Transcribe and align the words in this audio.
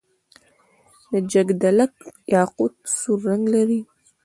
د 1.11 1.13
جګدلک 1.31 1.93
یاقوت 2.33 2.73
سور 2.97 3.19
رنګ 3.29 3.43
لري. 3.55 3.81